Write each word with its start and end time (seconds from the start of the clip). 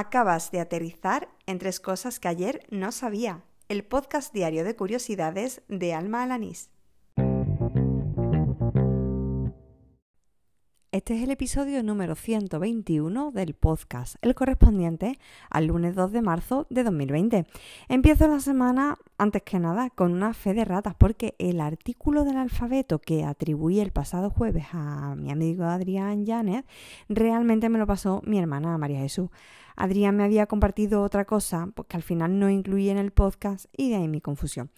Acabas 0.00 0.52
de 0.52 0.60
aterrizar 0.60 1.28
en 1.46 1.58
tres 1.58 1.80
cosas 1.80 2.20
que 2.20 2.28
ayer 2.28 2.64
no 2.70 2.92
sabía. 2.92 3.42
El 3.68 3.82
podcast 3.82 4.32
diario 4.32 4.62
de 4.62 4.76
curiosidades 4.76 5.62
de 5.66 5.92
Alma 5.92 6.22
Alanís. 6.22 6.70
Este 10.92 11.16
es 11.16 11.22
el 11.24 11.32
episodio 11.32 11.82
número 11.82 12.14
121 12.14 13.32
del 13.32 13.54
podcast, 13.54 14.14
el 14.22 14.36
correspondiente 14.36 15.18
al 15.50 15.66
lunes 15.66 15.96
2 15.96 16.12
de 16.12 16.22
marzo 16.22 16.68
de 16.70 16.84
2020. 16.84 17.46
Empiezo 17.88 18.28
la 18.28 18.38
semana, 18.38 18.98
antes 19.18 19.42
que 19.42 19.58
nada, 19.58 19.90
con 19.90 20.12
una 20.12 20.32
fe 20.32 20.54
de 20.54 20.64
ratas, 20.64 20.94
porque 20.96 21.34
el 21.38 21.60
artículo 21.60 22.24
del 22.24 22.36
alfabeto 22.36 23.00
que 23.00 23.24
atribuí 23.24 23.80
el 23.80 23.90
pasado 23.90 24.30
jueves 24.30 24.66
a 24.72 25.14
mi 25.16 25.30
amigo 25.30 25.64
Adrián 25.64 26.24
Llanes, 26.24 26.64
realmente 27.08 27.68
me 27.68 27.78
lo 27.78 27.86
pasó 27.86 28.22
mi 28.24 28.38
hermana 28.38 28.78
María 28.78 29.00
Jesús. 29.00 29.28
Adrián 29.78 30.16
me 30.16 30.24
había 30.24 30.46
compartido 30.46 31.02
otra 31.02 31.24
cosa 31.24 31.68
pues, 31.74 31.86
que 31.88 31.96
al 31.96 32.02
final 32.02 32.38
no 32.38 32.50
incluí 32.50 32.90
en 32.90 32.98
el 32.98 33.12
podcast 33.12 33.66
y 33.76 33.90
de 33.90 33.96
ahí 33.96 34.08
mi 34.08 34.20
confusión. 34.20 34.70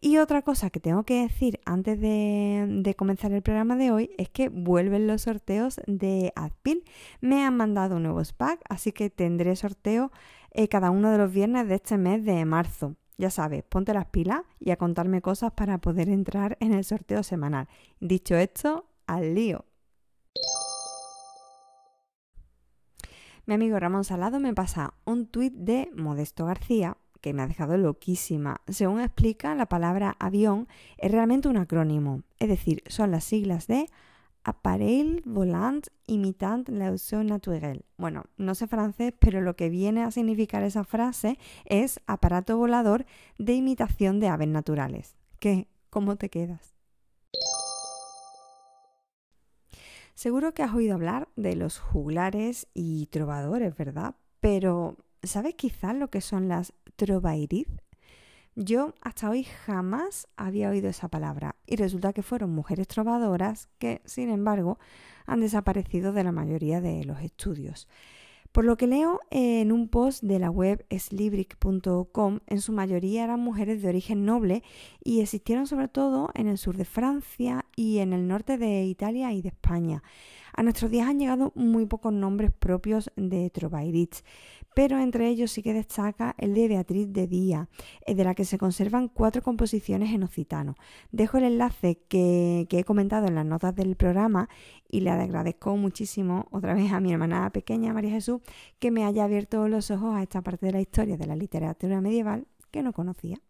Y 0.00 0.18
otra 0.18 0.42
cosa 0.42 0.70
que 0.70 0.80
tengo 0.80 1.04
que 1.04 1.22
decir 1.22 1.60
antes 1.64 2.00
de, 2.00 2.94
comenzar 2.98 3.32
el 3.32 3.42
programa 3.42 3.76
de 3.76 3.92
hoy 3.92 4.10
es 4.18 4.28
que 4.28 4.48
vuelven 4.48 5.06
los 5.06 5.22
sorteos 5.22 5.80
de 5.86 6.32
Adpil. 6.34 6.84
Me 7.20 7.44
han 7.44 7.56
mandado 7.56 8.00
nuevos 8.00 8.32
packs, 8.32 8.62
así 8.68 8.90
que 8.90 9.10
tendré 9.10 9.54
sorteo 9.54 10.10
eh, 10.50 10.68
cada 10.68 10.90
uno 10.90 11.12
de 11.12 11.18
los 11.18 11.32
viernes 11.32 11.68
de 11.68 11.76
este 11.76 11.96
mes 11.96 12.24
de 12.24 12.44
marzo. 12.44 12.96
Ya 13.18 13.30
sabes, 13.30 13.64
ponte 13.64 13.92
las 13.92 14.06
pilas 14.06 14.42
y 14.60 14.70
a 14.70 14.76
contarme 14.76 15.20
cosas 15.20 15.52
para 15.52 15.78
poder 15.78 16.08
entrar 16.08 16.56
en 16.60 16.72
el 16.72 16.84
sorteo 16.84 17.24
semanal. 17.24 17.68
Dicho 17.98 18.36
esto, 18.36 18.86
al 19.08 19.34
lío. 19.34 19.64
Mi 23.44 23.54
amigo 23.54 23.80
Ramón 23.80 24.04
Salado 24.04 24.38
me 24.38 24.54
pasa 24.54 24.94
un 25.04 25.26
tuit 25.26 25.52
de 25.52 25.90
Modesto 25.96 26.46
García 26.46 26.96
que 27.20 27.32
me 27.32 27.42
ha 27.42 27.48
dejado 27.48 27.76
loquísima. 27.76 28.60
Según 28.68 29.00
explica, 29.00 29.56
la 29.56 29.66
palabra 29.66 30.14
avión 30.20 30.68
es 30.98 31.10
realmente 31.10 31.48
un 31.48 31.56
acrónimo, 31.56 32.22
es 32.38 32.48
decir, 32.48 32.84
son 32.86 33.10
las 33.10 33.24
siglas 33.24 33.66
de 33.66 33.90
Appareil 34.48 35.20
volant 35.26 35.90
imitant 36.06 36.70
l'action 36.70 37.26
naturelle. 37.26 37.84
Bueno, 37.98 38.24
no 38.38 38.54
sé 38.54 38.66
francés, 38.66 39.12
pero 39.18 39.42
lo 39.42 39.56
que 39.56 39.68
viene 39.68 40.02
a 40.02 40.10
significar 40.10 40.62
esa 40.62 40.84
frase 40.84 41.38
es 41.66 42.00
aparato 42.06 42.56
volador 42.56 43.04
de 43.36 43.52
imitación 43.52 44.20
de 44.20 44.28
aves 44.28 44.48
naturales. 44.48 45.16
¿Qué? 45.38 45.68
¿Cómo 45.90 46.16
te 46.16 46.30
quedas? 46.30 46.74
Seguro 50.14 50.54
que 50.54 50.62
has 50.62 50.72
oído 50.72 50.94
hablar 50.94 51.28
de 51.36 51.54
los 51.54 51.78
juglares 51.78 52.68
y 52.72 53.04
trovadores, 53.08 53.76
¿verdad? 53.76 54.14
Pero, 54.40 54.96
¿sabes 55.22 55.56
quizás 55.56 55.94
lo 55.94 56.08
que 56.08 56.22
son 56.22 56.48
las 56.48 56.72
trovairiz? 56.96 57.68
Yo 58.60 58.92
hasta 59.02 59.30
hoy 59.30 59.44
jamás 59.44 60.26
había 60.36 60.68
oído 60.70 60.88
esa 60.88 61.06
palabra 61.06 61.54
y 61.64 61.76
resulta 61.76 62.12
que 62.12 62.24
fueron 62.24 62.50
mujeres 62.50 62.88
trovadoras 62.88 63.68
que, 63.78 64.02
sin 64.04 64.30
embargo, 64.30 64.80
han 65.26 65.38
desaparecido 65.38 66.12
de 66.12 66.24
la 66.24 66.32
mayoría 66.32 66.80
de 66.80 67.04
los 67.04 67.20
estudios. 67.20 67.86
Por 68.50 68.64
lo 68.64 68.76
que 68.76 68.88
leo 68.88 69.20
en 69.30 69.70
un 69.70 69.88
post 69.88 70.24
de 70.24 70.40
la 70.40 70.50
web 70.50 70.84
slibric.com, 70.90 72.40
en 72.48 72.60
su 72.60 72.72
mayoría 72.72 73.22
eran 73.22 73.38
mujeres 73.38 73.80
de 73.80 73.90
origen 73.90 74.24
noble 74.24 74.64
y 75.04 75.20
existieron 75.20 75.68
sobre 75.68 75.86
todo 75.86 76.30
en 76.34 76.48
el 76.48 76.58
sur 76.58 76.76
de 76.76 76.84
Francia 76.84 77.64
y 77.78 78.00
en 78.00 78.12
el 78.12 78.26
norte 78.26 78.58
de 78.58 78.84
Italia 78.84 79.32
y 79.32 79.40
de 79.40 79.50
España. 79.50 80.02
A 80.52 80.64
nuestros 80.64 80.90
días 80.90 81.06
han 81.06 81.20
llegado 81.20 81.52
muy 81.54 81.86
pocos 81.86 82.12
nombres 82.12 82.50
propios 82.50 83.12
de 83.14 83.48
Trovairits, 83.50 84.24
pero 84.74 84.98
entre 84.98 85.28
ellos 85.28 85.52
sí 85.52 85.62
que 85.62 85.72
destaca 85.72 86.34
el 86.38 86.54
de 86.54 86.66
Beatriz 86.66 87.12
de 87.12 87.28
Día, 87.28 87.68
eh, 88.04 88.16
de 88.16 88.24
la 88.24 88.34
que 88.34 88.44
se 88.44 88.58
conservan 88.58 89.06
cuatro 89.06 89.42
composiciones 89.42 90.12
en 90.12 90.24
occitano. 90.24 90.74
Dejo 91.12 91.38
el 91.38 91.44
enlace 91.44 92.00
que, 92.08 92.66
he 92.68 92.84
comentado 92.84 93.28
en 93.28 93.36
las 93.36 93.46
notas 93.46 93.76
del 93.76 93.94
programa 93.94 94.48
y 94.88 95.02
le 95.02 95.10
agradezco 95.10 95.76
muchísimo 95.76 96.48
otra 96.50 96.74
vez 96.74 96.90
a 96.90 96.98
mi 96.98 97.12
hermana 97.12 97.48
pequeña 97.50 97.92
María 97.92 98.10
Jesús 98.10 98.40
que 98.80 98.90
me 98.90 99.04
haya 99.04 99.22
abierto 99.22 99.68
los 99.68 99.92
ojos 99.92 100.16
a 100.16 100.22
esta 100.22 100.42
parte 100.42 100.66
de 100.66 100.72
la 100.72 100.80
historia 100.80 101.16
de 101.16 101.26
la 101.28 101.36
literatura 101.36 102.00
medieval 102.00 102.48
que 102.72 102.82
no 102.82 102.92
conocía. 102.92 103.40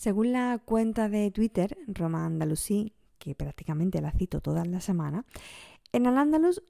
Según 0.00 0.32
la 0.32 0.58
cuenta 0.64 1.10
de 1.10 1.30
Twitter, 1.30 1.76
Roma 1.86 2.24
Andalusí, 2.24 2.94
que 3.18 3.34
prácticamente 3.34 4.00
la 4.00 4.12
cito 4.12 4.40
todas 4.40 4.66
las 4.66 4.82
semanas, 4.82 5.26
en 5.92 6.06
Al-Ándalus 6.06 6.62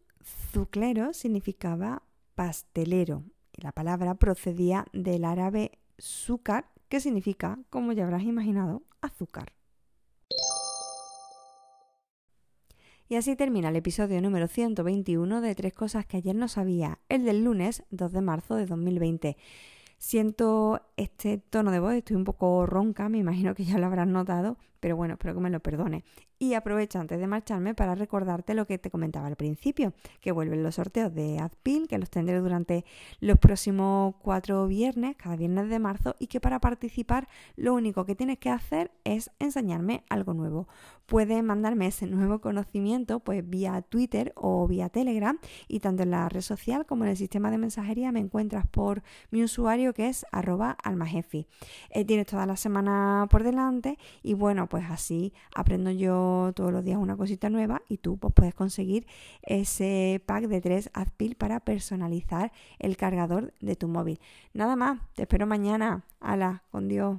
zuclero 0.51 1.13
significaba 1.13 2.03
pastelero 2.35 3.23
y 3.57 3.63
la 3.63 3.71
palabra 3.71 4.17
procedía 4.17 4.85
del 4.93 5.25
árabe 5.25 5.79
zúcar, 6.01 6.73
que 6.89 6.99
significa, 6.99 7.61
como 7.71 7.93
ya 7.93 8.03
habrás 8.03 8.25
imaginado, 8.25 8.83
azúcar. 9.01 9.53
Y 13.09 13.15
así 13.15 13.37
termina 13.37 13.69
el 13.69 13.77
episodio 13.77 14.21
número 14.21 14.49
121 14.49 15.41
de 15.41 15.55
Tres 15.55 15.73
Cosas 15.73 16.05
que 16.05 16.17
ayer 16.17 16.35
no 16.35 16.49
sabía, 16.49 16.99
el 17.09 17.25
del 17.25 17.45
lunes 17.45 17.85
2 17.91 18.11
de 18.11 18.23
marzo 18.23 18.57
de 18.57 18.67
2020. 18.67 19.37
Siento 20.01 20.81
este 20.97 21.37
tono 21.37 21.71
de 21.71 21.79
voz, 21.79 21.93
estoy 21.93 22.17
un 22.17 22.25
poco 22.25 22.65
ronca, 22.65 23.11
me 23.11 23.19
imagino 23.19 23.55
que 23.55 23.65
ya 23.67 23.79
lo 23.79 23.85
habrás 23.85 24.09
notado, 24.09 24.57
pero 24.81 24.97
bueno, 24.97 25.15
espero 25.15 25.35
que 25.35 25.41
me 25.41 25.51
lo 25.51 25.61
perdone. 25.61 26.05
Y 26.43 26.55
aprovecho 26.55 26.99
antes 26.99 27.21
de 27.21 27.27
marcharme 27.27 27.75
para 27.75 27.95
recordarte 27.95 28.55
lo 28.55 28.67
que 28.67 28.79
te 28.79 28.91
comentaba 28.91 29.27
al 29.27 29.37
principio, 29.37 29.93
que 30.23 30.33
vuelven 30.33 30.63
los 30.63 30.77
sorteos 30.77 31.15
de 31.15 31.39
Adpil, 31.39 31.87
que 31.87 31.99
los 31.99 32.09
tendré 32.09 32.39
durante 32.39 32.87
los 33.21 33.39
próximos 33.39 34.15
cuatro 34.23 34.67
viernes, 34.67 35.17
cada 35.17 35.37
viernes 35.37 35.69
de 35.69 35.79
marzo, 35.79 36.17
y 36.19 36.29
que 36.29 36.41
para 36.41 36.59
participar 36.59 37.29
lo 37.57 37.75
único 37.75 38.07
que 38.07 38.15
tienes 38.15 38.39
que 38.39 38.49
hacer 38.49 38.91
es 39.05 39.31
enseñarme 39.39 40.03
algo 40.09 40.33
nuevo. 40.33 40.67
Puedes 41.05 41.45
mandarme 41.45 41.89
ese 41.89 42.07
nuevo 42.07 42.41
conocimiento 42.41 43.21
pues 43.21 43.47
vía 43.47 43.83
Twitter 43.83 44.33
o 44.35 44.67
vía 44.67 44.89
Telegram, 44.89 45.39
y 45.69 45.81
tanto 45.81 46.05
en 46.05 46.11
la 46.13 46.27
red 46.31 46.41
social 46.41 46.87
como 46.87 47.05
en 47.05 47.11
el 47.11 47.19
sistema 47.19 47.51
de 47.51 47.59
mensajería 47.59 48.13
me 48.13 48.21
encuentras 48.21 48.67
por 48.67 49.03
mi 49.31 49.45
usuario 49.45 49.93
que 49.93 50.09
es 50.09 50.25
arroba 50.33 50.71
almajefi. 50.71 51.49
Eh, 51.91 52.07
tienes 52.07 52.25
toda 52.29 52.47
la 52.47 52.57
semana 52.57 53.27
por 53.29 53.43
delante 53.43 53.99
y 54.23 54.33
bueno, 54.33 54.69
pues 54.71 54.85
así 54.89 55.35
aprendo 55.55 55.91
yo 55.91 56.30
todos 56.55 56.73
los 56.73 56.85
días 56.85 56.99
una 56.99 57.17
cosita 57.17 57.51
nueva 57.51 57.83
y 57.89 57.99
tú 57.99 58.17
pues 58.19 58.33
puedes 58.35 58.55
conseguir 58.55 59.07
ese 59.43 60.23
pack 60.27 60.45
de 60.45 60.61
tres 60.61 60.91
Adpil 60.93 61.37
para 61.37 61.61
personalizar 61.61 62.53
el 62.79 62.97
cargador 62.97 63.53
de 63.61 63.77
tu 63.77 63.89
móvil. 63.89 64.21
Nada 64.53 64.77
más, 64.77 65.01
te 65.15 65.23
espero 65.23 65.47
mañana. 65.47 66.05
Hala, 66.21 66.63
con 66.71 66.89
Dios. 66.89 67.19